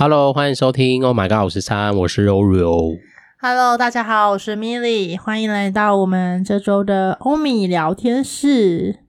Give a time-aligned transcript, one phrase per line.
[0.00, 1.04] Hello，欢迎收听。
[1.04, 2.94] Oh my god，我是三，我是柔柔。
[3.40, 9.00] Hello，大家好，我是 Milly，欢迎来到我们这周的欧米聊天室。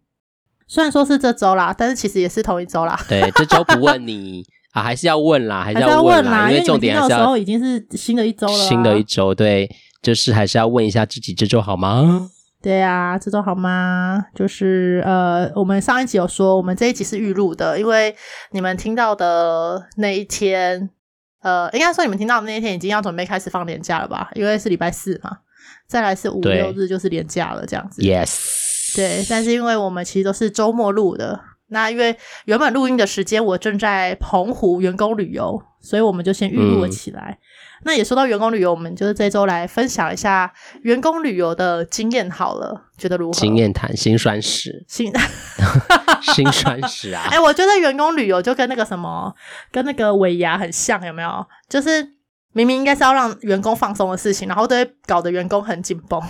[0.67, 2.99] 虽然说是这周啦，但是其实也是同一周啦。
[3.07, 7.19] 对，这周不问你 啊，还是要问啦，还是要问啦，因为重点还是要。
[7.19, 8.53] 时候已经是新的一周了。
[8.53, 9.69] 新的一周，对，
[10.01, 12.31] 就是还是要问一下自己这周好吗？
[12.62, 14.26] 对啊，这周好吗？
[14.35, 18.13] 就是呃，我们上一集有说，我们这一集是预录的，因为
[18.52, 20.90] 你们听到的那一天，
[21.41, 24.30] 呃，应该说你们听到的那一天已经要准备开始放年假了吧？
[24.34, 25.38] 因为是礼拜四嘛，
[25.88, 28.02] 再来是五六日就是年假了，这样子。
[28.02, 28.95] Yes。
[28.95, 37.39] 对，但是因为我们其实都是周末录的，那因为原本录音的时间我正在澎湖员工旅游，所以我们就先预录了起来。
[37.39, 37.45] 嗯
[37.84, 40.52] 那也说到员工旅游，我们就是这周来分享一下
[40.82, 43.40] 员工旅游的经验好了，觉得如何？
[43.40, 45.12] 经验谈，心酸史，心
[46.34, 47.23] 心 酸史啊！
[47.30, 49.34] 哎、欸，我觉得员工旅游就跟那个什么，
[49.72, 51.46] 跟那个尾牙很像，有没有？
[51.70, 52.16] 就是
[52.54, 56.22] 明明应该是要让员工放松的事情，然后都会搞得员工很紧绷，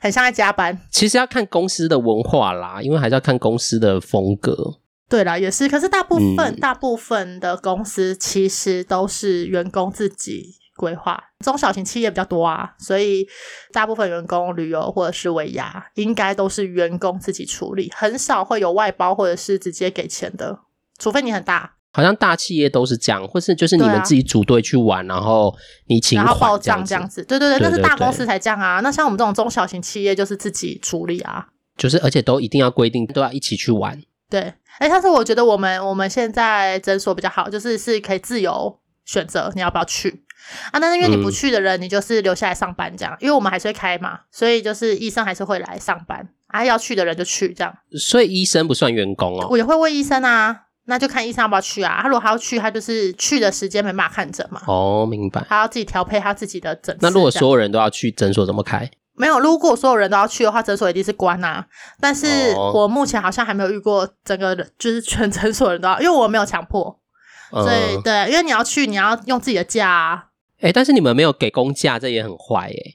[0.00, 0.78] 很像在加班。
[0.90, 4.80] 其实要看公司的文化啦，因为还是要看公司的风格。
[5.08, 5.68] 对啦，也是。
[5.68, 13.26] 可是大部分、嗯、大部分的公司其实都是员工自己规划，中小型企业比较多啊，所以
[13.72, 20.60] 大部分员工旅游或者是尾牙，应该都是员工自己处理，很少会有外包或者是直接给钱的，
[20.98, 21.74] 除非你很大。
[21.94, 25.52] 好像大企业都是这样，或是就是你们自己组队去玩，啊、然后
[25.88, 27.24] 你请，然后报账这样子。
[27.24, 28.80] 对对对，那是大公司才这样啊。
[28.80, 31.48] 那像我们这种中小型企业，就是自己处理啊。
[31.78, 34.00] 就是而且都一定要规定都要一起去玩。
[34.28, 34.52] 对。
[34.78, 40.24] 哎，但是我觉得我们我们现在诊所比较好，就是是可以自由选择你要不要去
[40.70, 40.78] 啊。
[40.80, 46.64] 但是因为你不去的人，嗯、你就是留下来上班这样，因为我们还是会开嘛，所以就是医生还是会来上班啊。
[46.64, 47.74] 要去的人就去这样。
[47.98, 49.48] 所以医生不算员工哦。
[49.50, 52.00] 我也会问医生啊，那就看医生要不要去啊。
[52.02, 54.62] 他如果还要去，他就是去的时间没办法看诊嘛。
[54.66, 55.44] 哦，明白。
[55.48, 56.96] 他要自己调配他自己的诊。
[57.00, 58.88] 那如果所有人都要去诊所，怎么开？
[59.18, 61.66] 没有，如果所有人都要去的话，诊所一定是关啊。
[62.00, 66.98] 但是我目前好像还没有遇过整个就是全诊所人都要，因为我没有强迫，
[67.50, 70.24] 所以、嗯、对，因为你要去，你要用自己的假啊。
[70.60, 72.94] 哎，但是你们没有给公假，这也很坏哎。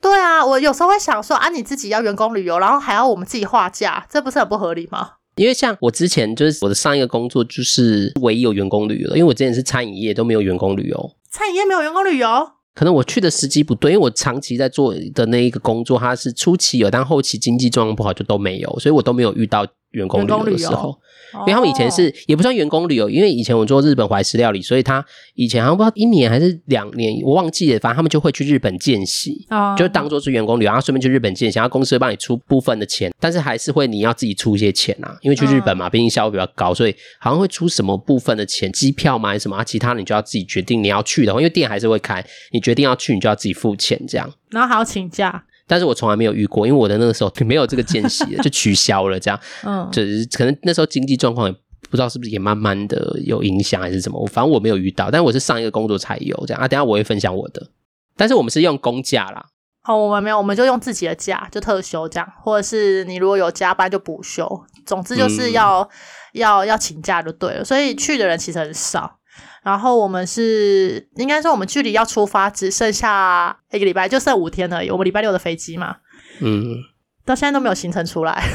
[0.00, 5.12] 对啊，我有时候会想说啊，你自己要员工旅游，然后还要我们自己划假，这不是很不合理吗？
[5.36, 12.52] 因为像我之前就是我的上一个工作就是唯一有员工旅游的，因为我之前是餐饮业都没有员工旅游，餐饮业没有员工旅游。
[12.74, 19.64] 可能我去的时机不对，因为我长期在做的那一个工作，它是初期有，但后期经济状况不好就都没有，所以我都没有遇到
[19.94, 20.96] 员工旅游的时候。
[21.40, 22.14] 因为他们以前是、oh.
[22.28, 27.78] 也不算员工旅游，因为以前我做日本怀石料理，所以他以前好像不知道一年还是两年，我忘记了。
[27.80, 29.76] 反正他们就会去日本见习，oh.
[29.76, 45.44] 就当做是员工旅游，然后顺便去日本见习，然后公司会帮你出部分的钱，但是还是会你要自己出一些钱啊，因为去日本嘛，毕竟消费比较高，所以好像会出什么部分的钱，机票嘛还是什么，啊、其他你就要自己决定你要去的话，因为店还是会开，你决定要去，你就要自己付钱这样，然后还要请假。
[45.66, 51.56] 但是我从来没有遇过，因为我的那个时候没有这个见习 就取消了这样，嗯，就是可能那时候经济状况也。
[51.90, 56.66] 不知道是不是也慢慢的有影响还是什么，反正我没有遇到，但我是上一个工作才有这样啊。
[56.66, 57.68] 等下我会分享我的，
[58.16, 59.44] 但是我们是用公假啦。
[59.86, 64.48] 哦，我们没有，我们就用自己的假，就特休这样，或者是你如果有加班就补休，
[64.84, 65.88] 总之就是要、嗯、
[66.32, 67.64] 要要请假就对了。
[67.64, 69.18] 所以去的人其实很少。
[69.64, 74.90] 然后我们是应该说我们距离要出发只剩下一个礼拜，就剩五天而已。
[74.90, 75.96] 我们礼拜六的飞机嘛，
[76.40, 76.76] 嗯，
[77.24, 78.44] 到现在都没有行程出来。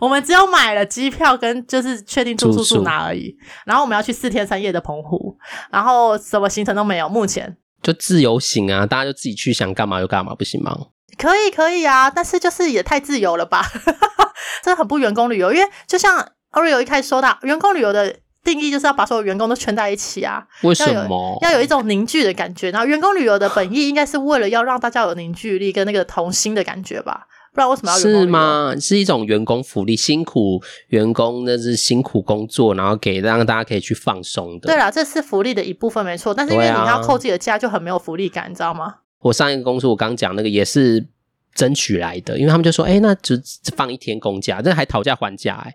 [0.00, 5.36] 我们只有买了机票跟就是确定住宿住哪而已，然后我们要去四天三夜的澎湖，
[5.70, 10.76] 然后什么行程都没有，目前就自由行啊，大家就自己去想干嘛就干嘛，不行吗？
[11.16, 13.64] 可以可以啊，但是就是也太自由了吧，
[14.62, 21.38] 真的很不员工旅游，因为就像 Oreo 一开始说到，员工旅游的定义就是要把所有员工都圈在一起啊，为什么？
[21.42, 27.26] 要有，一种凝聚的感觉，然后员工旅游的本意应该是为了要让大家有凝聚力跟那个同心的感觉吧。
[27.54, 27.98] 不然为什么要？
[27.98, 28.74] 是吗？
[28.80, 34.68] 是一种员工福利，辛苦员工那是辛苦工作，然后给让大家可以去放松的。
[34.68, 36.32] 对啦，这是福利的一部分，没错。
[36.32, 38.94] 但是因为你要扣自己的假，就很没有福利感，你知道吗？
[39.20, 41.06] 我上一个公司，我刚讲那个也是
[41.54, 43.34] 争取来的，因为他们就说：“哎、欸，那就
[43.76, 45.74] 放一天公假，这还讨价还价哎。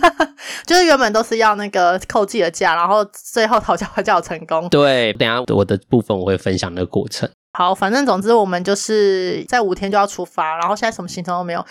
[0.66, 4.68] ”就是原本都是要那个扣自己的假，然后最后讨价还价成功。
[4.68, 7.28] 对，等一下我的部分我会分享那个过程。
[7.52, 11.64] 好，反正总之我们就是在五天就要出发，然后现在什么行程都没有。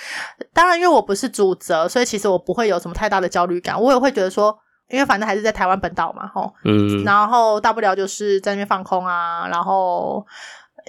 [0.54, 3.80] 当然，因为我不是主责，所以其实我不会有什么太大的焦虑感。
[3.81, 4.54] 我也会觉得说，
[4.90, 10.25] 因为反正还是在台湾本岛嘛，吼，嗯，然后大不了就是在那边放空啊，然后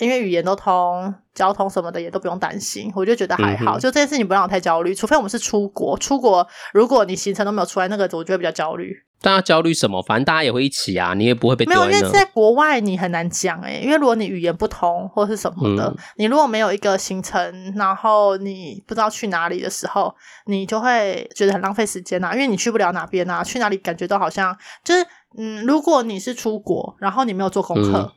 [0.01, 3.79] 因为语言都通，交通什么的也都不用担心，我就觉得还好。
[3.79, 8.95] 就这件事情不让我太焦虑，除非我们是出国，出国如果你行程都没有出来，那个我就会比较焦虑。
[9.23, 10.03] 大家焦虑什么？
[10.03, 11.67] 反正大家也会一起啊，你也不会被。
[11.67, 20.15] 没有，因为在国外你很难讲哎，因为如果你语言不通或是什么的，嗯、你如果没有一个行程，然后你不知道去哪里的时候，
[20.47, 25.07] 你就会觉得很浪费时间啊，因为你去不了哪边啊，去哪里感觉都好像就是
[25.37, 28.11] 嗯，如果你是出国，然后你没有做功课，嗯、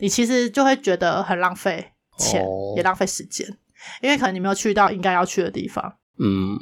[0.00, 3.46] 你其实就会觉得很浪费钱，哦、也浪费时间，
[4.00, 6.58] 因为可能你没有去到应该要去的地方，嗯。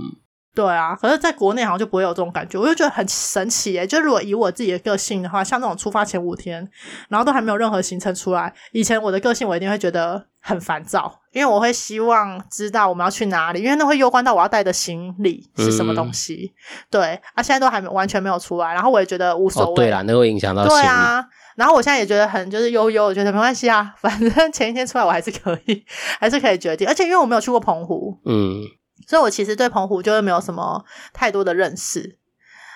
[0.54, 3.86] 对啊，可是在国内好像就不会有这种感觉，我就觉得很神奇耶。
[3.86, 6.68] 就如果以我自己的个性的话，像那种出发前五天，
[7.08, 16.52] 然后都还没有任何行程出来，以前我的个性我一定会觉得很烦躁，因为我会希望知道我们要去哪里，因为那会攸关到我要带的行李是什么东西。
[16.52, 19.70] 嗯、对啊，现在都还没完全没有出来，然后我也觉得无所谓。
[19.70, 20.66] 哦、对啦，那会影响到。
[20.66, 21.24] 对啊，
[21.58, 25.84] 然后我现在也觉得很就是悠悠，我觉得没关系啊， 反正前一天出来我还是可以，
[26.20, 26.86] 还是可以决定。
[26.86, 28.62] 而且因为我没有去过澎湖，嗯。
[29.06, 30.84] 所以，我其实对澎湖就是没有什么
[31.14, 32.18] 太多的认识。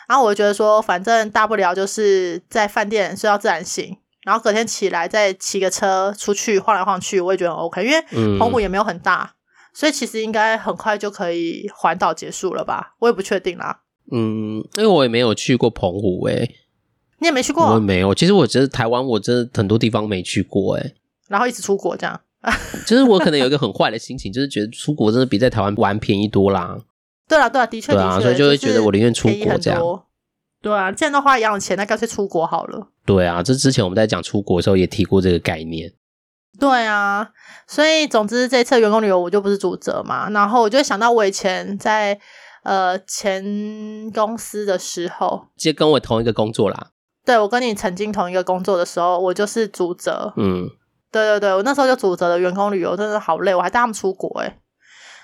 [0.08, 7.84] 然后，我就觉得说，反正大不了就是在饭店睡到自然醒，然后隔天起来再骑个车出去晃来晃去，我也觉得很 OK。
[7.84, 9.34] 因为澎湖也没有很大，嗯、
[9.75, 12.94] 所以其实应该很快就可以环岛结束了吧？
[13.00, 13.81] 我也不确定啦。
[14.11, 16.55] 嗯，因为我也没有去过澎湖诶、欸。
[17.22, 17.64] 你也没去过？
[17.64, 18.12] 我也没有。
[18.14, 20.94] 其实我觉得台湾，我真的很多地方没去过诶、欸。
[21.28, 22.20] 然后一直出国这样。
[22.84, 26.76] 就是我可能有一个很坏的心情，就是觉得出国真的比在台湾玩便宜多啦。
[27.28, 29.80] 对啊，对啊，的确，对啊，所以就会觉得我宁愿出国这样。
[30.60, 32.88] 对啊，既然都花一样的钱，那干脆出国好了。
[33.06, 35.92] 对啊，这之前我们在讲出国的时候也提过这个概念。
[36.58, 37.30] 对啊，
[37.69, 42.20] 所以总之这次员工旅游我就不是主责嘛，然后我就想到我以前在
[42.64, 46.88] 呃前公司的时候，就跟我同一个工作啦。
[47.24, 50.32] 对，我跟你曾经同一个工作的时候，我就是主责。
[50.36, 50.69] 嗯。
[51.10, 54.56] 对对对，我那时候就主责的员工旅游，真的好累，我还带他们出国诶、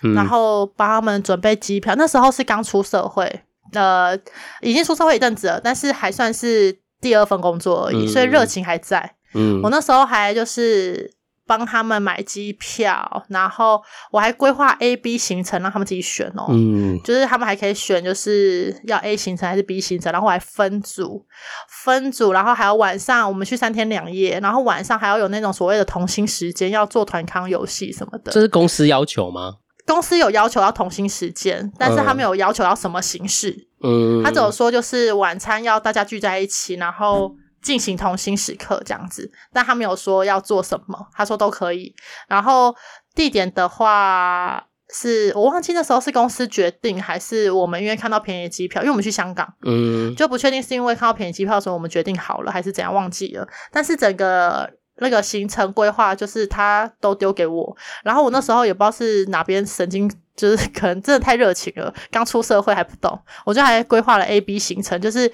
[0.02, 1.94] 嗯、然后帮他们准备机票。
[1.96, 3.40] 那时候是刚出社会，
[3.72, 4.14] 呃，
[4.60, 9.14] 已经出社会一阵子了，但是还算是第二份工作而已，嗯、所以热情还在。
[9.32, 11.10] 嗯，我那时候还就是。
[11.48, 16.44] 帮他们买机票，然后我还规划 A、B 行程，让他们自己选哦。
[16.50, 21.24] 嗯，就是他们还可以选，就是要 A 行程还是 B 行程，然后我还分组，
[21.68, 28.30] 分组，然后还有晚上我们去三天两夜，然后晚上还要有那种所谓的同心时间，要做团康游戏什么的。
[28.30, 29.54] 这是公司要求吗？
[29.86, 33.68] 公司有要求要同心时间，但是他没有要求要什么形式。
[33.82, 37.34] 嗯，他只有说就是晚餐要大家聚在一起，然后。
[37.60, 41.94] 进行同心时刻这样子，但他没有说要做什么，他说都可以。
[42.28, 42.74] 然后
[43.14, 53.46] 地点的话是，是我忘记那时候是公司决定，还是我们因为看到便宜机票，因为我们去香港，嗯，就不确定是因为看到便宜机票的时候我们决定好了，还是怎样忘记了。
[53.70, 60.10] 但是整个那个行程规划就是他都丢给我，然后我那时候也不知道是哪边神经。
[60.38, 65.30] 就是 可能真的太热情了，刚出社会还不懂，我就还规划了 A、B 行程，就是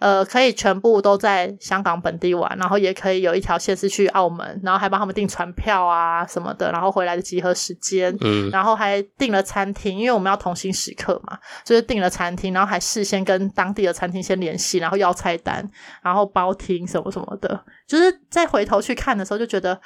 [0.00, 15.64] 呃可以全部都在香港本地玩，然后也可以有一条线是去澳门，然后还帮他们订船票啊什么的，然后回来的集合时间，嗯，然后还订了餐厅，因为我们要同心时刻嘛，就是订了餐厅，然后还事先跟当地的餐厅先联系，然后要菜单，
[16.02, 19.80] 然后包厅什么什么的，就是再回头去看的时候就觉得。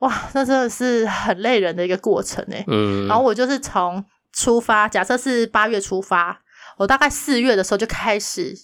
[0.00, 2.64] 哇，那真的是很累人的一个过程诶。
[2.68, 6.40] 嗯，然后我就是从出发，假设是八月出发，
[6.78, 8.54] 我大概四月的时候就开始。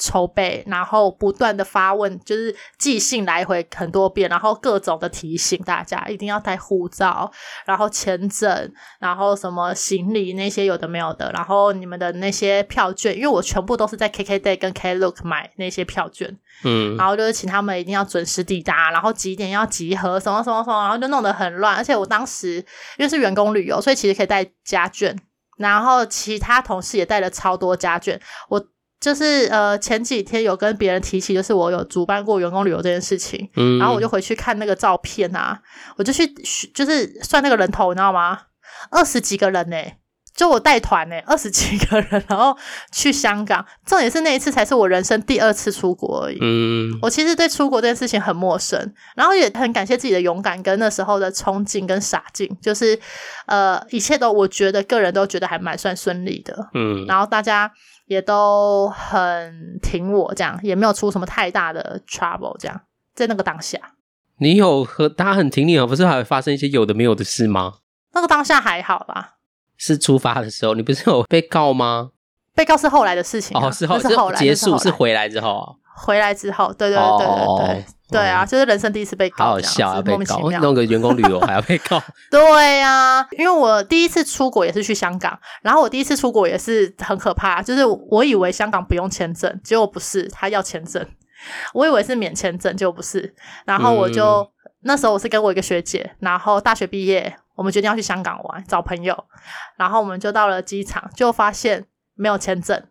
[0.00, 7.30] 筹备，然后不断的发问，就是寄信来回很多遍，然后各种的提醒大家一定要带护照，
[7.66, 22.56] 然后签证，然后什么行李那些有的没有的，然后你们的那些票券，因为我全部都是在 KKday 跟 Klook 买那些票券，嗯，然后就是请他们一定要准时抵达，然后几点要集合，什么什么什么，然后就弄得很乱，而且我当时
[22.96, 25.14] 因为是员工旅游，所以其实可以带家眷，
[25.58, 28.66] 然后其他同事也带了超多家眷，我。
[29.00, 35.58] 就是呃前几天有跟别人提起，就是我有主办过员工旅游这件事情，嗯，然后我就回去看那个照片啊，
[35.96, 36.26] 我就去
[36.74, 38.38] 就是算那个人头，你知道吗？
[38.90, 39.76] 二十几个人呢，
[40.36, 42.54] 就我带团呢， 二十几个人，然后
[42.92, 53.00] 去香港，重点是那一次才是我人生第二次出国而已，嗯，我其实对出国这件事情很陌生，然后也很感谢自己的勇敢跟那时候的冲劲跟傻劲，就是
[53.46, 57.72] 呃一切都我觉得个人都觉得还蛮算顺利的，嗯，然后大家。
[58.10, 62.80] 也都很挺我，这样也没有出什么太大的 trouble，这样
[63.14, 63.78] 在那个当下，
[64.38, 67.74] 你有和他很挺你哦，不是还会发生一些有的没有的事吗？
[68.12, 69.36] 那个当下还好吧？
[69.76, 72.10] 是出发的时候，你不是有被告吗？
[72.54, 75.66] 被告是后来的事情，啊，哦，是后是后来结束，是回来之后啊，
[75.96, 82.02] 回来之后，对对对对对对，对啊，就是人生第一次被告，好好笑啊，被告，弄个员工旅游还要被告。
[82.30, 91.06] 对呀、啊，因为我第一次出国也是去香港，然后我第一次出国也是很可怕，就是我以为香港不用签证，结果不是，他要签证。
[91.72, 93.34] 我以为是免签证，结果不是。
[93.64, 94.48] 然后我就、嗯、
[94.82, 99.16] 那时候我是跟我一个学姐，然后大学毕业，我们决定要去香港玩，找朋友，
[99.78, 101.86] 然后我们就到了机场，就发现
[102.20, 102.82] 没有签证。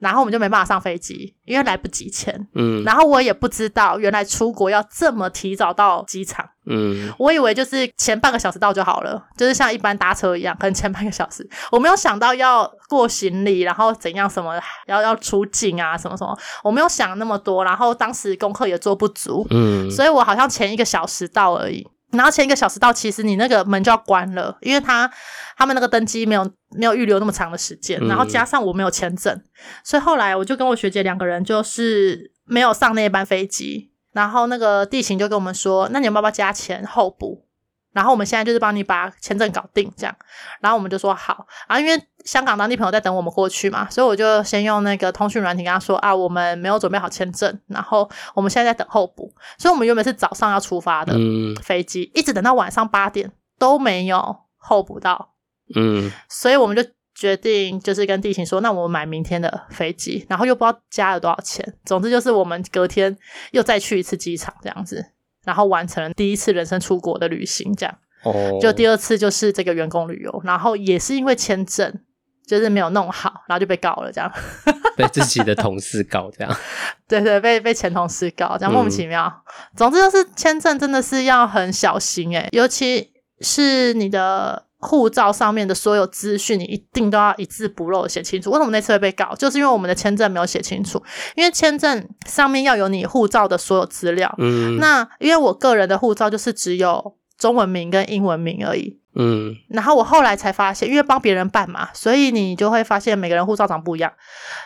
[0.00, 2.46] 然后我们就没办法上飞机，因为来不及签。
[2.54, 6.44] 嗯，然后我也不知道原来出国要这么提早到机场。
[6.66, 11.48] 嗯，我以为就是前半个小时到就好了，就是像一般搭车一样，可能前半个小时。
[11.70, 17.64] 我没有想到要过行李，然后怎样什么，要要出境啊，什么什么，我没有想那么多。
[17.64, 21.86] 然后当时功课也做不足，嗯，所以我好像前一个小时到而已。
[22.16, 25.10] 然后前一个小时到，其实你那个门就要关了，因为他
[25.56, 29.42] 他们那个登机没有没有预留那么长的时间，然后加上我没有签证，
[29.84, 37.46] 所以后来我就跟我学姐两个人就是没有上那一班飞机，然后那个地勤就跟我们说，那你们要不要加钱候补？
[37.94, 40.14] 然后我们现在就是帮你把签证搞定，这样。
[40.60, 41.46] 然后我们就说好。
[41.68, 49.32] 然后因为香港当地朋友在等我们过去嘛，所以我就先用那个通讯软体跟他说啊，我们没有准备好签证，然后我们现在在等候补。
[49.56, 51.14] 所以我们原本是早上要出发的
[51.62, 55.34] 飞机，一直等到晚上八点都没有候补到。
[55.74, 56.82] 嗯，所以我们就
[57.14, 61.74] 决定就是跟地勤说，那我们买明天的飞机，然后又不知道加了多少钱。
[61.84, 63.16] 总之就是我们隔天
[63.52, 65.12] 又再去一次机场这样子。
[65.44, 72.00] 然后完成了第一次人生出国的旅行，这样，哦，就第二次就是这个员工旅游，然后也是因为签证
[72.46, 74.32] 就是没有弄好，然后就被告了，这样，
[74.96, 76.56] 被自己的同事告，这样，
[77.08, 79.26] 对对，被被前同事告，这样莫名其妙。
[79.26, 84.64] 嗯、总之就是签证真的是要很小心诶，尤其是你的。
[84.84, 88.50] 护照上面的所有资讯，你一定都要一字不漏写清楚。
[88.50, 89.34] 为什么那次会被告？
[89.34, 91.02] 就是因为我们的签证没有写清楚。
[91.34, 94.32] 因为签证上面要有你护照的所有资料。
[94.38, 94.76] 嗯。
[94.76, 99.00] 那因为我个人的护照就是只有中文名跟英文名而已。
[99.14, 99.54] 嗯。
[99.68, 104.12] 然后我后来才发现，因为帮别人办嘛，所以你就会发现每个人护照长不一样。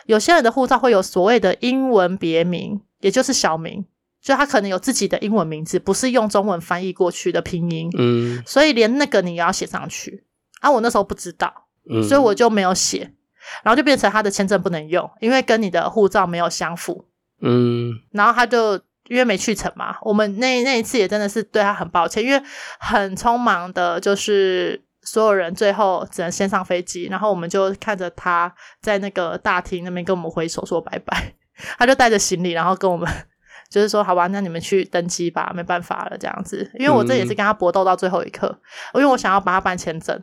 [0.06, 3.84] 有些人的护照会有所谓的英文别名，也就是小名。
[4.28, 10.22] 就他可能有自己的英文名字，不是用中文翻译过去的拼音，嗯，所以连那个你也要写上去。
[10.60, 11.50] 啊，我那时候不知道，
[11.90, 13.10] 嗯，所以我就没有写，
[13.62, 17.06] 然后就变成他的签证不能用，因为跟你的护照没有相符，
[17.40, 18.74] 嗯，然后他就
[19.08, 22.38] 因为没去成嘛，我们那那一次也真的是对他很抱歉，因为
[22.78, 31.32] 很匆忙的，就是所有人最后只能先上飞机，然后我们就看着他在那个大厅那边跟我们挥手说拜拜，
[31.78, 33.08] 他就带着行李，然后跟我们。
[33.70, 36.70] 就是说，好吧，那你们去登机吧，没办法了，这样子。
[36.78, 38.48] 因为我这也是跟他搏斗到最后一刻，
[38.94, 40.18] 嗯、因为我想要帮他办签证。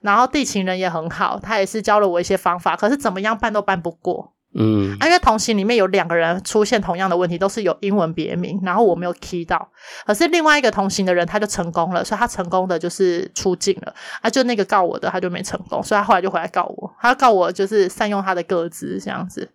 [0.00, 4.32] 然后地勤人也很好，他也是教了我一些方法，可是怎么样办都办不过。
[4.58, 9.68] 嗯，啊、因为同行里面有两个人出现同样的问题，都是有英文别名，然后我没有 key 到。
[10.06, 13.94] 可是另外一个同行的人他就成功了，所以他成功的就是出境了。
[14.22, 19.46] 啊，就那个告我的他就没成功，所以他后来就回来告我，他告我就是善用他的个资这样子。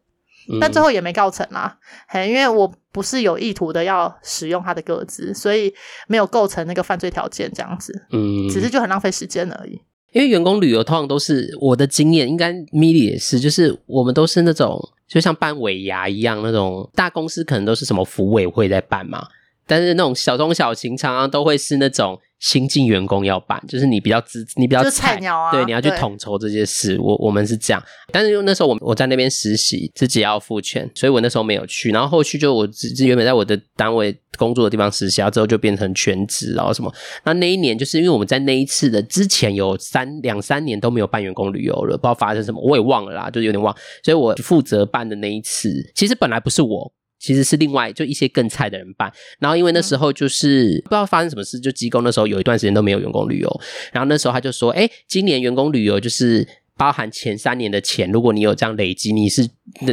[0.60, 5.74] 但最后也没告成啦，嘿，因为我不是有意图的要使用他的个资，所以
[6.07, 9.79] 没有构成那个犯罪条件这样子，嗯，只是就很浪费时间而已。
[10.12, 19.27] 因为员工旅游通常都是我的经验，应该米莉也是，就是我们都是那种就像办尾牙一样，那种大公司可能都是什么服委会在办嘛，
[19.65, 22.19] 但是那种小中小型常常都会是那种。
[22.41, 27.00] 新进员工要办，就是你比较资，你比较菜，菜鸟啊，对，你要去统筹这些事。
[27.00, 27.81] 我我们是这样，
[28.12, 31.91] 但是因为那时候我我在那边实习，自己要付钱，所以我那时候没有去。
[31.91, 36.91] 然后后续就我只原本在我的单位工作的地方实习，然后之后就变成全职，然后什么。
[37.24, 43.71] 那那一年就是因为我们在那一次的之前有三两三年都没有办员工旅游了，不知道发生什么，我也忘了啦，就是有点忘。
[44.03, 46.91] 所以我负责办的那一次，其实本来不是我。
[47.21, 53.61] 其实是另外就一些更菜的人办，然后因为那时候就是、嗯、不知道发生什么事，就机构那时候有一段时间都没有员工旅游，
[53.93, 59.45] 然后那时候他就说，哎，今年员工旅游就是包含前三年的钱，如果你有这样累积，你是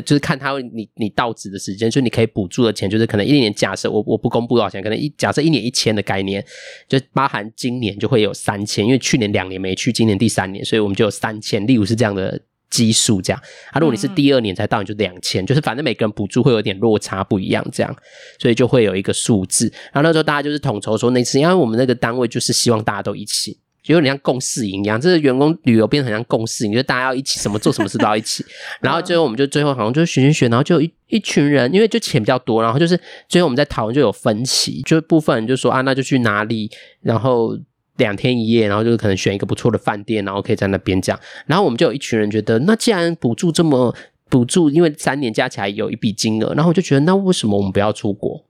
[0.07, 6.43] 就是看他你你到职的时间，就你可以补助的钱，就是可能一年假设我我不公布多少钱，可能一假设一年一千的概念，
[6.89, 12.41] 就包含今年就会有三千，因为去年两年没去，今年第三年，所以我们就有三千，例如是这样的。
[12.71, 17.97] 基数这样啊，如果你是第二年才到，你就两千，就是反正每个人补助会有点落差不一样，这样，
[18.39, 19.73] 所以就会有一个数字。
[19.93, 28.45] 然后那时候大家就是统筹说那次，因为我们那个单位就是希望大家都一起，就有点像共事营一样，这是员工旅游变得很像共事营，就是大家要一起，什么做什么事都要一起。
[28.83, 36.71] 然后最后我们就最后好像就选选选，然后就有一一群人，因为就钱比较多，然后就是最后我们在讨论就有分歧，就部分人就说啊，那就去哪里，
[37.01, 37.59] 然后。
[37.99, 41.21] 两天一夜，然后就是可能选一个不错的饭店，然后可以在那边这样。
[41.47, 43.95] 然后我们就有一群人觉得，那既然补助这么
[44.29, 48.45] 补助，因为三年加起来有一笔金额，然后我就觉得，那为什么我们不要出国？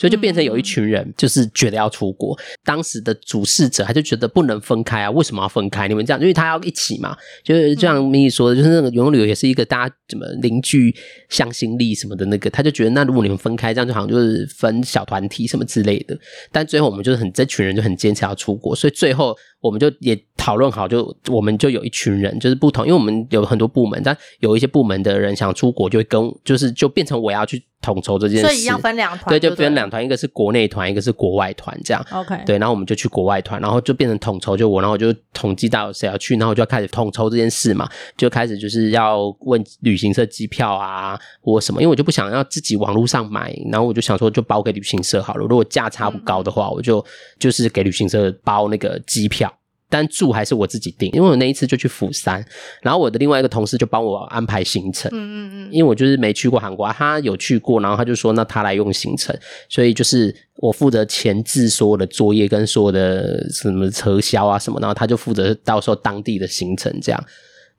[0.00, 2.34] 所以就变成有一群人，就是觉得要出国。
[2.34, 5.86] 嗯、当时的主事者他就觉得不能分开啊，为什么要分开？
[5.86, 7.14] 你们这样，因为他要一起嘛。
[7.44, 10.94] 就是这样，米莉说的，就是那个员工旅游也是一个大家怎么凝聚
[11.28, 16.18] 向心力什么的那个，他就觉得那如果你们分开，这样就好像就是分小团体什么之类的。
[16.50, 19.36] 但最后我们就是很这群人就很坚持要出国，所以最后。
[19.62, 32.02] 我们就也讨论好，就我们就有一群人，就是不同，因为我们有很多部门，但有一些部门的人想出国，就会跟，就是就变成我要去统筹这件事，所以一样分两团，对，就分两团，一个是国内团，一个是国外团，这样。
[32.10, 47.04] OK，对，然后我们就去国外团，然后就变成统筹，就我，然后我就统计到谁要去，然后我就要开始统筹这件事嘛，就开始就是要问旅行社机票啊或什么，因为我就不想要自己网络上买，然后我就想说就包给旅行社好了，如果价差不高的话，嗯、我就
[47.38, 49.52] 就是给旅行社包那个机票。
[49.90, 52.42] 但住还是我自己订，因为我那一次就去釜山，
[52.80, 55.10] 然后我的另外一个同事就帮我安排行程。
[55.12, 59.36] 嗯嗯嗯，因为我就是没去过韩国，他有去过，然后他就说那他来用行程，
[59.68, 67.24] 所以就是我负责前置所有的作业跟所有的什么车销啊什么，然后他就负责到时候当地的行程这样。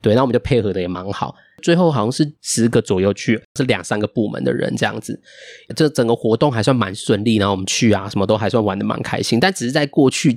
[0.00, 1.34] 对，那我们就配合的也蛮好。
[1.62, 5.16] 最后好像是十个左右去，是两三个部门的人这样子。
[5.76, 9.38] 这整个活动还算蛮顺利，然后我们去啊，什么都还算玩的蛮开心。
[9.38, 10.36] 但只是在过去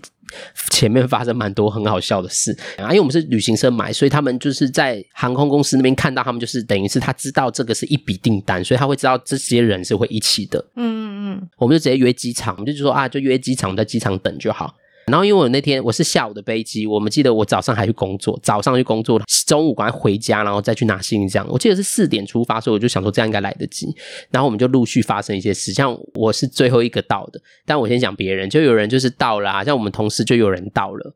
[0.70, 10.60] 前面发生蛮多很好笑的事啊，因为我们是旅行社买，所以他们就是在航空公司那边看到他们，就是等于是他知道这个是一笔订单，所以他会知道这些人是会一起的。
[10.76, 11.06] 嗯嗯
[11.40, 14.76] 嗯，我们就直接约机场，我们就说啊，就约机场，在机场等就好。
[15.12, 21.46] 然后因为我那天我是下午的飞机，我们记得我早上还去工作，早上去工作了，中午赶快回家，然后再去拿行李箱。
[21.50, 23.88] 我记得是四点出发，所以我就想说这样应该来得及。
[24.32, 31.16] 然后我们就陆续发生一些事，像我是最后一个到的，但我先讲别人，就有人就是到了啊，像我们同事就有人到了，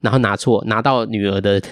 [0.00, 1.62] 然后拿错拿到女儿的。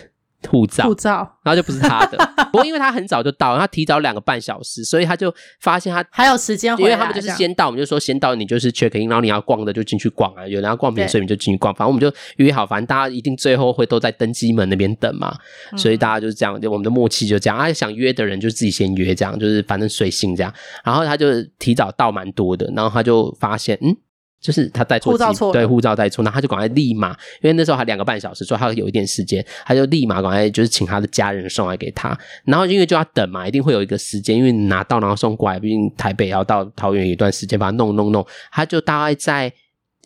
[0.48, 2.18] 护照，护照，然后就不是他的。
[2.50, 6.76] 不过因为他很早就到，他提早两个半小时，所以他就发现他还有时间。
[6.78, 11.74] 因为他们就是先到，我们就说先到，你就是 check in，然后你要逛的就进去逛啊，有人要逛免税你就进去逛。
[11.74, 15.36] 反正我们就约好，反正大家一定最后会都在登机门那边等嘛，
[15.76, 17.58] 所以大家就是这样，就我们的默契就这样。
[17.58, 20.52] 啊，想约的人就自己先约，这样就是反正随性这样。
[20.84, 21.26] 然后他就
[21.58, 23.96] 提早到蛮多的，然后他就发现嗯。
[24.40, 27.10] 就是他带错机，对，护照带错，那他就赶快立马，
[27.42, 39.52] 因为那时候还两个半小时，所以他有一点时间，他就立马赶快就是请他的家人送来给他，然后因为就要等嘛，一定会有一个时间，因为拿到然后送过来，毕竟台北要到桃园一段时间，把它弄弄弄，他就大概在，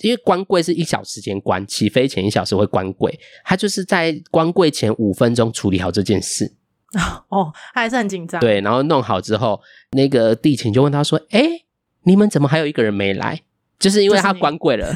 [0.00, 6.52] 因为关柜是一小时前关，起飞前一小时会关柜，他就是在关柜前五分钟处理好这件事，
[7.30, 9.60] 哦，他还是很紧张，对，然后弄好之后，
[9.92, 11.62] 那个地勤就问他说，哎，
[12.02, 13.42] 你们怎么还有一个人没来？
[13.84, 14.90] 就是因为他关柜了，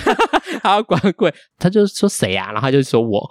[0.62, 2.52] 他要关柜，他就说谁啊？
[2.52, 3.26] 然后他就说我，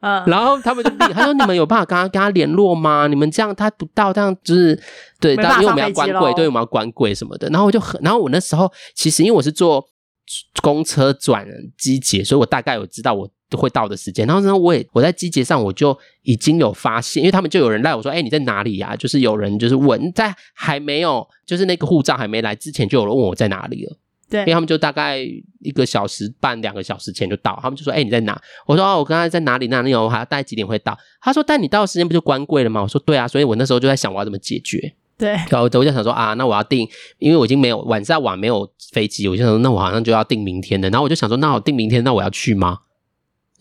[0.00, 3.06] 嗯，然后他们就他说你们有办法跟他跟他联络吗？
[3.08, 4.76] 你们这样他不到，这样就是
[5.20, 7.48] 对，但因为我们要关柜，对，我们要关柜什么的。
[7.50, 9.86] 然后我就很，然后我那时候其实因为我是坐
[10.60, 11.46] 公车转
[11.78, 14.26] 机捷，所以我大概有知道我会到的时间。
[14.26, 18.96] 然后呢，我也我在机捷上我就已经有发现，因为他们就有人赖我说，哎，你在哪里呀？
[18.96, 23.96] 就是有人就是问，在还没有就是那个护照还没来之前，就有人问我在哪里了。
[24.30, 25.18] 对，因为他们就大概
[25.58, 29.66] 一个小时半、两个小时前就到，他们就说：“哎、欸，你在哪？”我说：“哦，我刚才在哪里？
[29.66, 30.04] 哪里有？
[30.04, 34.94] 我还要大概几点会到？”他说：“但你到的时间不就关柜了吗？”我说：“对啊。”所以我那时候就在想我要怎么解决。
[35.18, 36.88] 对，然后我就想说啊，那我要订，
[37.18, 40.88] 因为我已经没有晚上晚没有飞机，我就想说，那我好像就要订明天的。
[40.88, 42.78] 然后我就想说，那我订明天，那我要去吗？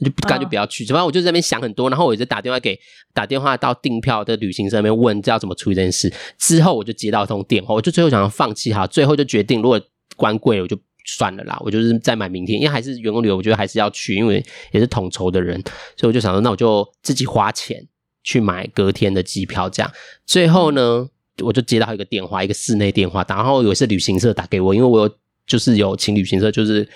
[0.02, 0.86] 就干脆不要去。
[0.86, 2.80] 反正我就在那边想很多，然后我一直打电话给
[3.14, 6.10] 打电话到订票的旅行社那边问，这要怎么处理这件事。
[6.38, 9.82] 之后我就接到一通电话，我就最后想要放弃哈，最后就决定如果
[10.16, 10.78] 关柜，我就。
[11.06, 15.60] 算了啦，我就是再买明天，因为还是员工旅游，我觉得还是要去，因为也是统筹的人，
[15.98, 17.84] 所以我就想说，那我就自己花钱
[18.22, 19.92] 去买隔天的机票，这样。
[20.28, 21.10] 最后呢，
[21.42, 25.16] 我就接到一个电话，一个室内电话，然后有一次旅行社打给我，因为我有
[25.48, 26.88] 就是有请旅行社就是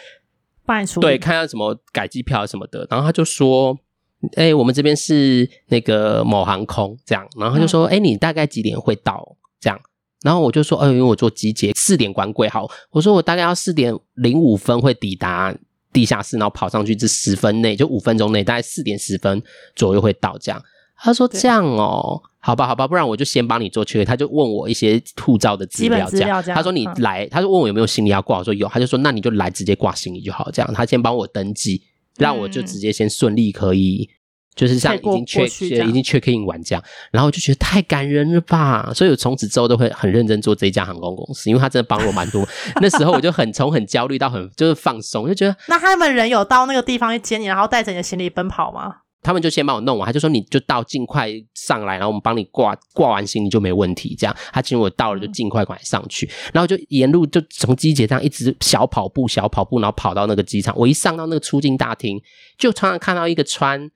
[0.63, 3.75] 办出对，看下什么改机票什么的，然后他就说，
[4.35, 9.81] 哎、欸，我们这边是那个某航空这样，然后他就说，哎、嗯欸，你大概几点会到这样？
[10.23, 15.53] 然后我就说，哎，因为我坐机捷四点关柜，好，我说我大概要四点零五分会抵达
[15.91, 19.43] 地下室，然后跑上去，这十分内就五分钟内，大概四点十分
[19.75, 20.35] 左右会到。
[20.39, 20.63] 这样，
[20.97, 24.07] 他说这样哦，好吧，好吧，不然我就先帮你做确认。
[24.07, 26.41] 他就问我一些护照的资料，这样。
[26.41, 30.73] 他说你来，他就问我有没有行李要挂，我说有，他就说那你就来直接挂行李就好，这样。
[30.73, 31.83] 他先帮我登记，
[32.17, 34.09] 让我就直接先顺利可以。
[34.55, 42.47] 就是像已经 check 已经 check in 完这样，然后我就觉得太感人了吧，所以我从此之后都会很认真做这一家航空公司，因为他真的帮我蛮多。
[42.81, 48.97] 那时候我就很从很焦虑到很就是放松，就觉得 那他们人有到那个地方去接你，然后带着你的行李奔跑吗？
[49.25, 54.13] 他们就先帮我弄完，他就说你就到尽快上来，然后我们帮你挂挂完行李就没问题。
[54.19, 60.77] 这样，他请我到了就尽快赶上去，然后就沿路就从机捷这样一直小跑步小跑步，然后跑到那个机场。
[60.77, 62.21] 我一上到那个出境大厅，
[62.59, 63.89] 就常常看到一个穿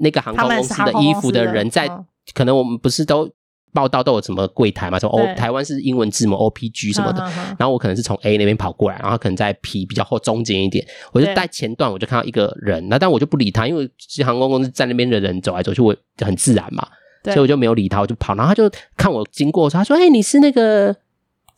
[0.00, 1.88] 那个航空公司的衣服的人在，
[2.34, 3.30] 可能我们不是都。
[3.70, 4.98] 报道都有什么柜台嘛？
[4.98, 7.20] 说哦，台湾是英文字母 OPG 什么的，
[7.58, 16.88] 然后我可能是从 A 那边跑过来，然后他可能在 P 比较后中间一点，我就在前段我就看到一个人，那但我就不理他，因为其实航空公司在那边的人走来走去，我很自然嘛，
[17.24, 20.90] 所以我就没有理他，我就跑，然后他就看我经过，他说：“哎，你是那个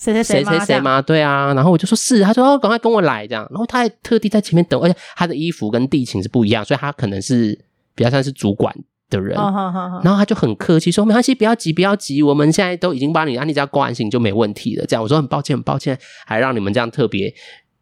[0.00, 7.57] 谁谁谁谁谁吗？”对啊，然后我就说是，他说：“哦，赶快跟我来这样。”然后他还特地在前面等，而且他的衣服跟地勤是不一样，所以他可能是
[8.00, 8.74] 比较像是主管。
[9.10, 17.34] 的人，然后他就很客气说：“没关系，不要急，不要急，我们现在都已经帮你，啊，你只要挂完行就没问题了。”这样我说很抱歉，很抱歉，还让你们这样特别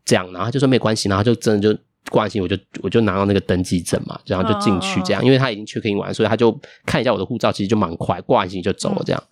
[0.06, 1.78] 这样，然后他就说没关系，然后就真的就
[2.10, 9.22] 挂完行，我就我就拿到那个登记证嘛，然后就进去这样，因为他已经 check in 完，所以他就看一下我的护照，其实就蛮快，挂完行就走了这样。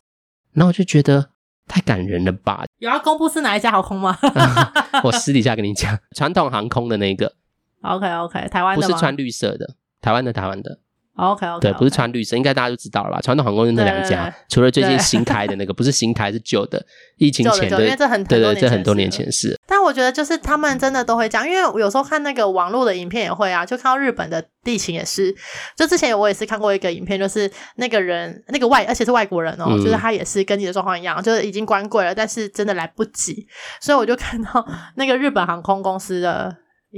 [0.53, 1.31] 然后我就觉得
[1.67, 2.67] 太感人了吧？
[2.79, 4.19] 有要公布是哪一家航空吗？
[5.03, 7.33] 我私底下跟你讲，传统航空的那个。
[7.81, 10.81] OK OK，台湾的不是穿绿色的，台湾的台湾的。
[11.17, 13.19] OK OK，对，不是穿绿色，应该大家都知道了吧？
[13.23, 16.85] 传统航空是那两家，除了最近新开的那个，不是新开，是旧的，
[17.17, 19.59] 疫情前的，因为这很对对，这很多年前是。
[19.67, 25.35] 但我觉得就是他们真的都会这样，因为我有时候看那个网络的影片也会啊，就看到日本的地勤也是。
[25.75, 33.47] 就之前我也是看过一个影片，就是那个人那个外，而且是外国人哦，就是他也是跟你的状况一样，就是已经关柜了，但是真的来不及，
[33.81, 36.55] 所以我就看到那个日本航空公司的。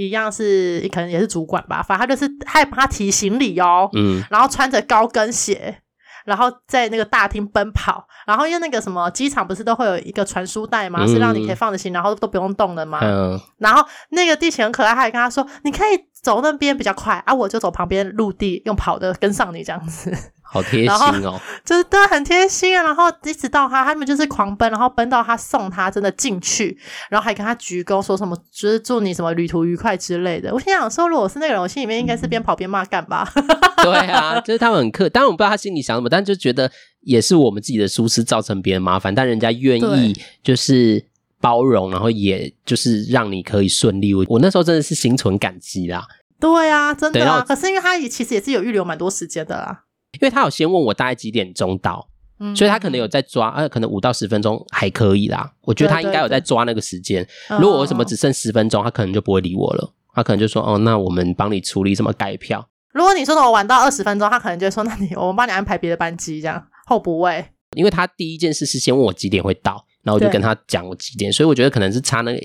[0.06, 5.80] 一样是可能也是主管吧，反正他就是害怕提行李哦，嗯，然后穿着高跟鞋，
[6.24, 11.00] 然后在那个大厅奔跑，然后因为那个什么机场不是都会有一个传输带嘛？
[11.02, 13.00] 嗯、是让你可以放着行李，然后都不用动的嘛？
[13.02, 20.16] 嗯，然后那个地勤很可爱，他还跟他说，你可以走那边比较快啊，我就走旁边陆地用跑的跟上你这样子。
[20.50, 20.90] 好贴心
[21.24, 22.82] 哦， 就是对，很贴心啊。
[22.82, 26.76] 然后一直到他，他们就是狂奔，然后奔到他送他真的进去，
[27.10, 30.52] 然后还跟他鞠躬，说什么就是祝你什么旅途愉快之类的。
[30.54, 33.30] 我心想说，如果我是那个人，我心里面应该是边跑边骂干吧。
[33.84, 36.70] 对啊，就是他们很客，当然我不知道他心里想什么，但就觉得
[37.02, 41.04] 也是我们自己的疏失造成别人麻烦，但人家愿意就是
[41.40, 44.14] 包容，然后也就是让你可以顺利。
[44.14, 46.06] 我我那时候真的是心存感激啦。
[46.40, 47.44] 对啊，真的啊。
[47.46, 49.82] 可是因为他也其实也是有预留蛮多时间的啦。
[50.14, 52.08] 因为他有先问我大概几点钟到，
[52.40, 55.52] 嗯，所以他可能有在抓，呃，可能五到十分钟还可以啦。
[55.62, 57.26] 我觉得他应该有在抓那个时间。
[57.60, 59.92] 如果为什么只剩十分钟，他可能就不会理我了。
[60.14, 67.44] 他可能就说：“哦，那我们帮你处理什么改票。”如果你说的我晚到二十分钟，他可能就会说：“那你我们帮你安排别的班机，这样候补位。”
[67.76, 72.40] 因为他第一件事是先问我几点会到，然后我就跟他讲我几点，所以我觉得可能是差那个，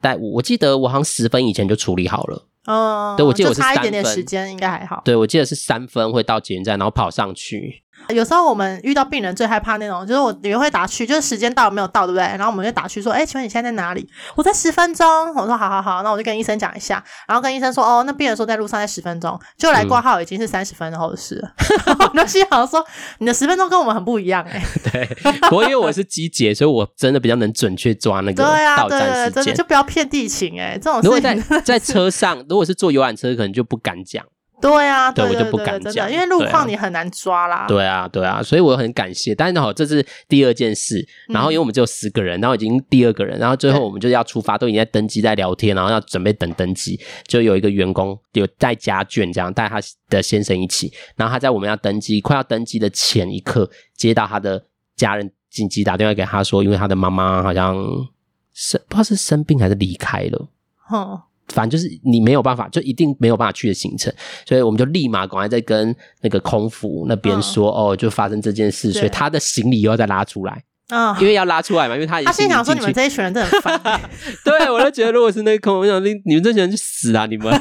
[0.00, 2.46] 但我记得我好像十分以前就处理好了。
[2.68, 5.00] 嗯，对，我记得我是差一点点时间，应该还好。
[5.02, 7.82] 对，我记得是三分会到捷运站，然后跑上去。
[8.08, 12.24] 有时候我们遇到病人最害怕那种，就是我也会打去，就是时间到没有到，对不对？
[12.24, 14.08] 然后我们就打去说，哎，请问你现在在哪里？
[14.34, 15.06] 我在十分钟。
[15.34, 21.52] 我说好好好，那我就跟医生讲一下，然后跟医生说，哦，那病人说在路上在十分钟，就来挂号已经是三十分钟后的事了。
[22.12, 22.84] 我就心想说，
[23.18, 24.62] 你的十分钟跟我们很不一样哎。
[24.90, 25.08] 对，
[25.52, 28.58] 我因为我是机姐，所以我真的比较能准确抓那个到站时间。
[28.58, 31.10] 对啊，对对对，真的就不要骗地勤哎，这种事情。
[31.10, 34.24] 如果在在车上，如果是坐游览车，可能就不敢讲。
[34.60, 37.66] 对啊，对，对，对，对，我就不敢讲，因为路况你很难抓啦。
[37.68, 39.34] 对啊，对啊，所以我很感谢。
[39.34, 41.06] 但是好，这是第二件事。
[41.28, 46.98] 然后因为我们只有十个人，然后已经第二个人，然后最后我们就要出发，都已经在登机，在聊天，然后要准备等登机。
[47.26, 50.92] 就有一个员工有带家眷，这样带他的先生一起。
[51.14, 54.64] 然后他在我们要登机，快要登机的前一刻，接到他的
[54.96, 57.76] 家人紧急打电话给他说，因为他的妈妈好像
[58.52, 60.48] 生不知道是生病还是离开了。
[60.88, 61.20] 哼。
[61.54, 64.12] 反正就是你没有办法，就一定没有办法去的行程，
[64.46, 70.62] 所以我们就立马赶快在跟那个空服那边说，哦，就发生这件事，所以他的行李又要再拉出来。
[70.88, 74.00] 啊，因为要拉出来嘛，因为他已经他心想说，你们这一群人真的很烦。
[74.44, 77.26] 对，我就觉得如果是那个空，我想你你们这群人去死啊！
[77.26, 77.52] 你们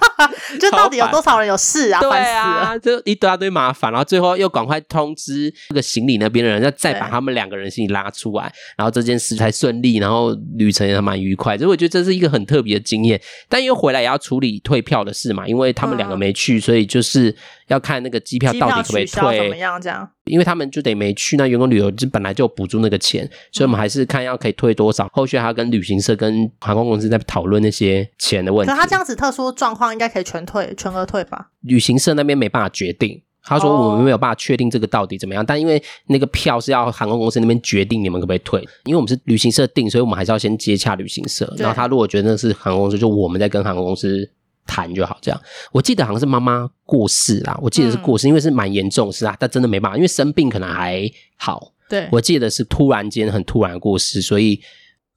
[0.60, 2.00] 就到底有多少人有事啊？
[2.00, 11.56] 烦死了，就一大堆麻烦，然后最后又赶快通知那个行李那边的人，要再把他们两个人行李拉出来，然后这件事才顺利，然后旅程也蛮愉快。
[11.56, 13.20] 所以我觉得这是一个很特别的经验。
[13.48, 17.34] 但因为回来也要处理退票的事嘛，因为他们两个没去，所以就是。
[17.68, 20.08] 要看那个机票到底可不可以退，怎么样这样？
[20.26, 25.08] 因为他们就得没去，那员工旅游就本来就补助那个钱，所以我们还是看要可以退多少。
[25.12, 28.72] 后续还要跟旅行社、跟航空公司在讨论那些钱的问题。
[28.72, 31.50] 可他这样子特殊状况，应该可以全退、全额退吧？
[31.62, 35.46] 旅行社那边没办法决定，他说我们没有办法确定这个到底怎么样。
[35.46, 41.52] 但因为那个票是要航空公司那边决定你们可不可以退，因为我们是旅行社订，所以我们还是要先接洽旅行社。
[41.56, 44.28] 然后他如果觉得那是航空公司，就我们在跟航空公司。
[44.66, 45.16] 谈就好。
[45.22, 45.40] 这样，
[45.72, 51.72] 我记得好像是妈妈过世啦，我记得是过世，嗯、因为是蛮严重，是啊，但真的没办法，因为生病可能还好。
[51.88, 54.60] 对，我记得是突然间很突然过世，所以。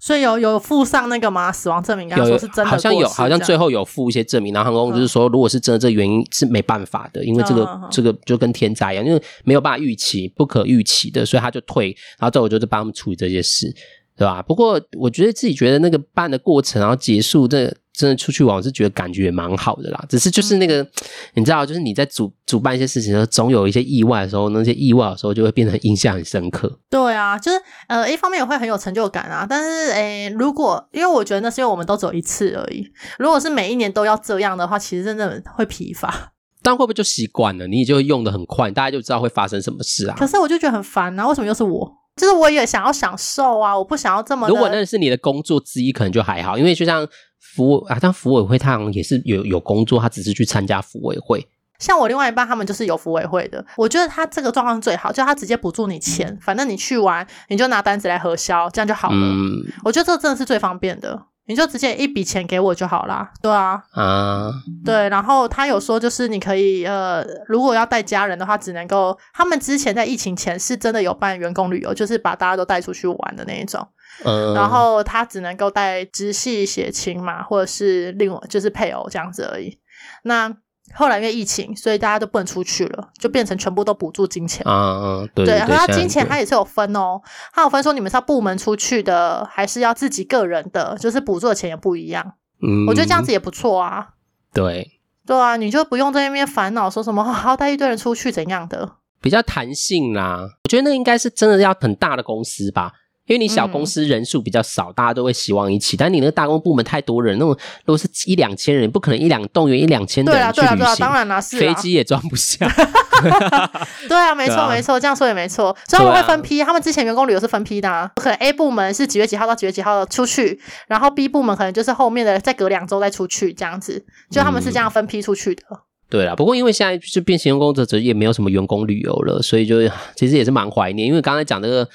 [0.02, 1.52] 所以有有附上那个吗？
[1.52, 2.08] 死亡证明？
[2.08, 4.54] 刚刚说是真的，好像有，好像最后有附一些证明。
[4.54, 11.88] 然后航空就是说，如果是真的，这原因是没办法的，因为这个、嗯、这个就跟天灾一样，因为没有办法预期，不可预期的，所以他就退。
[12.18, 13.76] 然后之后我就是帮他们处理这些事，
[14.20, 14.44] 对吧？
[14.44, 17.74] 不过我觉得自己觉得那个办的过程，然后结束这。
[17.92, 20.06] 真的出去玩，我是觉得感觉也蛮好的啦。
[20.08, 20.90] 只是就是那个，嗯、
[21.34, 26.80] 你知道，就是你在主主办一些事情的时候，总有一些意外的时候，那些意外的时候就会变得印象很深刻。
[26.90, 29.46] 对啊，就是呃，一方面也会很有成就感啊。
[29.50, 32.90] 但是诶、欸，如果因为我觉得那是因为我们都只有一次而已。
[33.18, 36.32] 如果是每一年都要这样的话，其实真的会疲乏。
[36.64, 37.68] 但会不会就习惯了？
[37.68, 40.16] 你就会用的很快，大家就知道会发生什么事啊。
[40.18, 41.99] 可是我就觉得很烦啊，为什么又是我？
[42.20, 44.48] 就是我也想要享受啊，我不想要这么。
[44.48, 47.08] 如果那是你的工作之一，可能就还好，因为就像。
[47.56, 51.48] 服啊，像服委会他好像也是有有工作，他只是去参加服委会。
[51.80, 53.66] 像我另外一半，他们就是有服委会的。
[53.76, 59.16] 我觉得他这个状况最好，就他直接补助你钱，反正你去玩，你就拿单子来核销，这样就好了。
[59.16, 63.28] 嗯，我觉得这个真的是最方便的，你就直接一笔钱给我就好啦。
[63.42, 64.52] 对啊，啊，
[64.86, 65.10] 对。
[65.10, 73.88] 然后他有说，就是你可以呃，如果要带家人的话，只能够他们之前在疫情前是真的有办员工旅游，就是把大家都带出去玩的那一种。
[74.24, 79.80] 嗯，然后他只能够带直系血亲嘛，或者是另外就是配偶这样子而已。
[80.22, 80.56] 那
[80.94, 84.64] 后来因为疫情，所以大家都不能出去了，就变成全部都补助金钱。
[84.68, 85.46] 嗯嗯，对。
[85.46, 87.22] 对，然后他金钱他也是有分哦，
[87.54, 92.34] 他有分说你们是要部门出去的，还是要自己个人的，就是补助的钱也不一样。
[92.62, 94.10] 嗯，我觉得这样子也不错啊。
[94.54, 95.00] 对。
[95.26, 100.40] 对啊，你就不用在那边烦恼说什么还要带一堆人出去怎样的，比较弹性啦。
[100.64, 102.92] 我觉得那应该是真的要很大的公司吧。
[103.30, 105.96] 因为你小公司人数比较少，嗯、大家都会希望一起。
[105.96, 107.50] 但你那个大公部门太多人，那种
[107.86, 110.66] 如果是一两千人，不可能一两动员一两千人去旅行。
[110.66, 112.68] 对啊，对啊，当然啦，是啊，飞机也装不下。
[114.10, 115.76] 对啊，没错，没错，这样说也没错。
[115.88, 125.62] 所以他们会分批，他们之前员工旅游是分批的，啊，可能 A 部门是几月几号到几月几号出去，然后 B 部门可能就是后面的再隔两周再出去，这样子，就他们是这样分批出去的。
[125.70, 125.78] 嗯、
[126.10, 129.78] 对啦，不过因为现在就变形工作者也没有什么员工旅游了，所以就
[130.16, 131.08] 其实也是蛮怀念。
[131.08, 131.88] 因为刚才讲那个。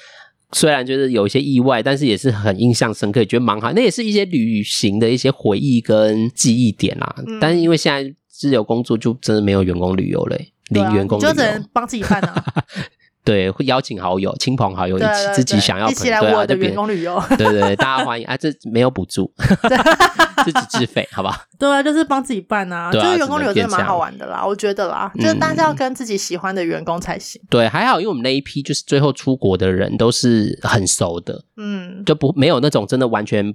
[0.51, 3.71] 虽然就是有一些意外，但是也是很印象深刻，也觉得蛮好。
[3.73, 7.15] 那也是一些旅行的一些回忆跟记忆点啦。
[7.27, 10.37] 嗯、但是因为现在自由工作，就真的没有员工旅游了，
[10.69, 12.43] 零员工旅游，就只能帮自己办啊。
[13.25, 17.21] 对，会邀请好友、亲朋好友一起，自己想要一起来我的员工旅游。
[17.29, 18.37] 对，对对，大家欢迎啊！
[18.37, 19.33] 这没有补助，
[20.45, 21.45] 自己自费，好吧？
[21.57, 27.41] 对啊，就是帮自己办啊，就是员工旅游真的蛮好玩的啦，我觉得啦，就是大家要跟自己喜欢的员工才行。
[27.49, 33.53] 对，还好，因为我们那一批就是最后出国的人都是很熟的，嗯，就不没有那种真的完全。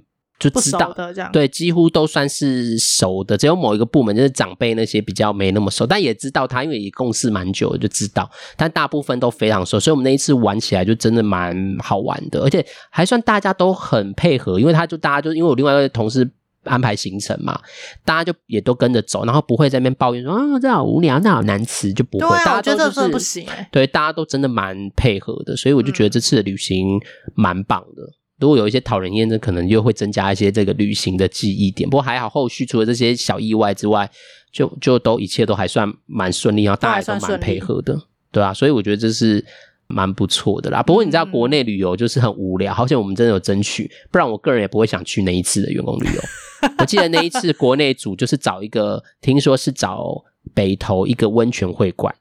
[0.49, 8.29] 就知道的这样，对，几乎都算是熟的，只有某一个部门就是长辈那些比较没那么熟，但也知道他，因为也共事蛮久，就知道。
[8.57, 16.29] 但大部分都非常熟，所以我们那一次玩起来就真的蛮好玩的，而且还算大家都很配合，因为他就大家就因为我另外一位同事
[16.63, 17.59] 安排行程嘛，
[18.03, 22.27] 大家就也都跟着走，然后不会在那边抱怨说啊这好无聊，那好难吃，就不会。
[22.37, 26.99] 啊、大家都、就是、真的不行、欸，对，大家都真的蛮配合的，所以我就觉得这次的旅行
[27.35, 28.03] 蛮棒的。
[28.03, 31.87] 嗯如果有一些讨人厌的，可能又会增加一些这个旅行的记忆点。
[31.87, 34.09] 不过还好，后续除了这些小意外之外，
[34.51, 37.95] 就就都一切都还算蛮顺利，然后大家都蛮配合的，
[38.31, 39.45] 对啊，所以我觉得这是
[39.85, 40.81] 蛮不错的啦。
[40.81, 46.21] 不过你知道，国内旅游就是很无聊，好像我们真的有争取，不然我个人也不会想去那一次的员工旅游。
[46.79, 50.23] 我记得那一次国内组就是找一个，听说是找
[50.55, 52.15] 北投一个温泉会馆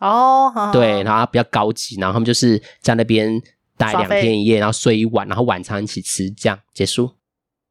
[0.00, 3.38] 哦，对，然后比较高级，然后他们就是在那边。
[3.78, 7.12] 待两天一夜，然后睡一晚，然后晚餐一起吃，这样结束。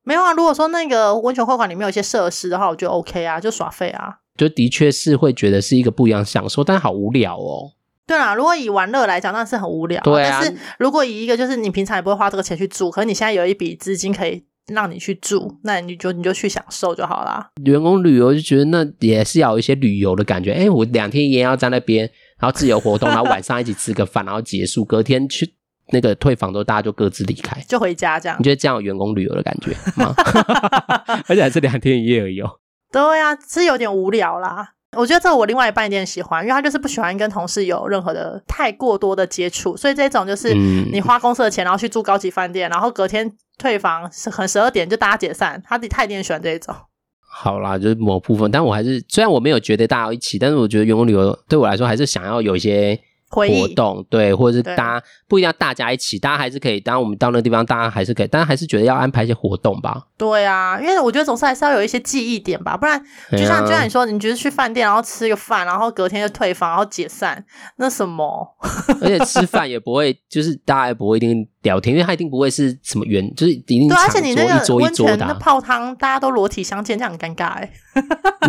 [0.03, 4.19] 没有啊，如果说那个温泉会馆里面有一些设施的话，我觉得 OK 啊，就耍废啊。
[4.37, 7.73] 就的确是会觉得是一个不一样享受，但是好无聊哦。
[8.05, 10.01] 对啊，如果以玩乐来讲，那是很无聊。
[10.03, 10.39] 对啊。
[10.41, 17.49] 但是如果以一个就是你平常也不会花这个钱去住，可是你现在有一笔资金可以让你去住，那你就你就去享受就好啦。
[17.65, 20.53] 员工旅游就觉得那也是要有一些旅游的感觉。
[20.53, 25.56] 哎，我两天一夜要在那边，然后自由活动，然后晚上一起吃个饭，然后结束，隔天去。
[25.89, 28.37] 那个退房都大家就各自离开，就回家这样。
[28.39, 30.13] 你觉得这样有员工旅游的感觉吗？
[31.27, 32.49] 而且还是两天一夜而已哦。
[32.91, 34.73] 对呀、啊，是有点无聊啦。
[34.97, 46.73] 我觉得这个我另外一半有点喜欢，因为他就是不喜欢跟同事有任何的太过多的接触，所以这种就是你花公司的钱，然后去住高级饭店，然后隔天退房是很十二点就大家解散，他他一定喜欢这一种。
[47.29, 52.99] 好啦，就是某部分，但我还是虽然我没有觉得大家要一起，但是我觉得员工旅游对我来说还是想要有一些。
[53.29, 56.79] 活动，对，或者是大家不一定要大家一起，大家还是可以。
[56.79, 60.07] 当然，我们到那个地方，大家还是可以，但还是觉得要安排一些活动吧。
[60.17, 67.43] 对啊，因为我觉得总是还是要有一些记忆点吧，不然就像、啊、就像你说，你觉得去饭店然后吃个饭，然后隔天就退房，然后解散，
[67.75, 68.55] 那什么？
[69.01, 77.71] 而且吃饭也不会，就是大家也不会一定聊天，因为他一定不会是什么圆，就是一定对，而且你那个温泉那泡汤，大家都裸体相见，这样很尴尬哎。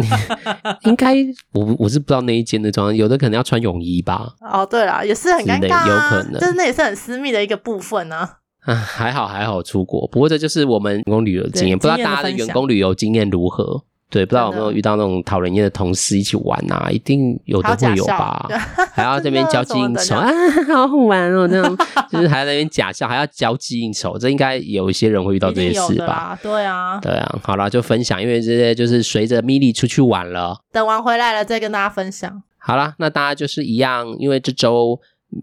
[0.84, 1.14] 应该
[1.52, 4.34] 我我是不知道那一间的装，有的可能要穿泳衣吧。
[4.40, 8.30] 哦，对了，也是很尴尬、啊，有可能，就是那也是很私密的一个部分呢、啊。
[8.64, 13.84] 啊，还好还好出国，不过这就是我们员工旅游的经验，不知道大家的员工旅游经验如何？
[14.10, 16.88] 对，不知道有没有遇到那种讨人厌的同事一起玩啊？
[16.90, 18.48] 一定有的会有吧？
[18.92, 20.26] 还要这边交际应酬啊，
[20.74, 21.46] 好好玩哦！
[21.50, 21.76] 那种
[22.10, 26.38] 就是还在那边假笑，还要交际应酬，这应该有一些人会遇到这些事吧？
[26.42, 27.38] 对啊，对啊。
[27.42, 32.42] 好了，就分享，因为这些就是随着米莉出去玩了，等完回来了再跟大家分享。
[32.56, 34.98] 好了，那大家就是一样，因为这周。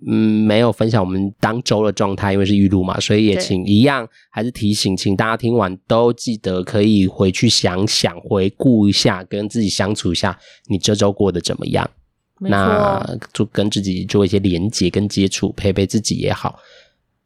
[0.07, 10.35] 嗯，没有分享我们当周的状态，因为是预录嘛，所以也请一样，还是提醒，请大家听完都记得可以回去想想，回顾一下，跟自己相处一下，
[10.69, 11.87] 你这周过得怎么样？
[12.39, 16.57] 那就跟自己做一些连接跟接触，陪陪自己也好。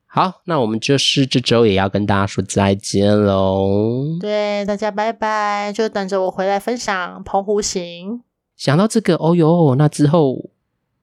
[0.06, 4.17] 好，那我们就是这周也要跟大家说再见喽。
[4.19, 8.22] 对，大家拜拜，就等着我回来分享澎湖行。
[8.58, 10.50] 想到这个，哦哟，那之后。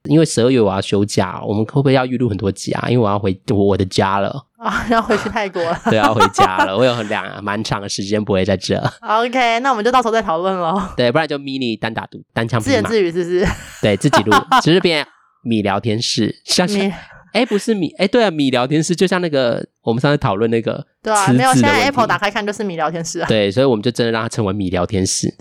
[0.09, 2.87] 因为十二月我要休假，我们会不会要预录很多集啊？
[2.89, 5.79] 因为我要回我我的家了 啊，要回去泰国了。
[5.89, 6.75] 对，要回家了。
[6.75, 8.75] 我有很两蛮长的时间不会在这。
[9.01, 10.81] OK，那我们就到时候再讨论喽。
[10.95, 13.47] 对，不然就 mini 单打独单枪匹马，自言自语是不是？
[13.81, 15.05] 对，自己录，只是变
[15.43, 16.91] 米聊天室，像是。
[17.33, 23.27] 哎，不是米，哎，对啊，米聊天室就像那个我们上次讨论那个，对啊，没有，现在 Apple 打开看就是米聊天室啊。
[23.29, 25.33] 对，所以我们就真的让它成为米聊天室。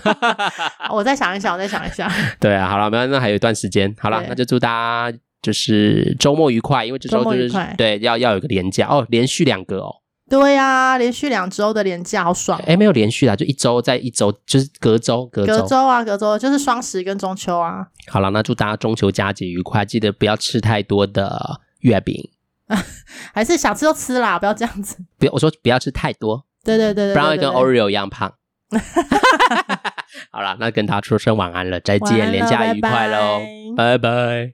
[0.90, 2.10] 我再想一想，我再想一想。
[2.40, 9.96] 对啊，好了，没有，那还有一段时间，好了，那就祝大家就是周末愉快，因为这周就是对，要要有个连假哦，连续两个哦。
[10.30, 12.64] 对呀、啊，连续两周的连假好爽，哦。
[12.66, 15.52] 哎，没有连续啦，就一周再一周，就是隔周隔周。
[15.52, 17.86] 隔周啊，隔周就是双十跟中秋啊。
[18.08, 22.30] 好了，那祝大家中秋佳节愉快，记得不要吃太多的月饼。
[23.32, 24.96] 还是想吃就吃啦，不要这样子。
[25.18, 26.44] 不要，我说不要吃太多。
[26.64, 28.32] 对对对对，对，不然会跟 Oreo 一样胖。
[30.32, 33.40] 好了，那跟他说声晚安了，再见，廉价愉快喽。
[33.76, 34.52] 拜拜。